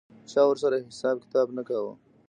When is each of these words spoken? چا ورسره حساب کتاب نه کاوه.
چا 0.31 0.41
ورسره 0.49 0.77
حساب 0.87 1.15
کتاب 1.23 1.47
نه 1.57 1.63
کاوه. 1.67 1.93